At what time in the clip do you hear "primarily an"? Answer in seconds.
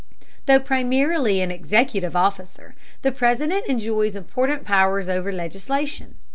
0.59-1.51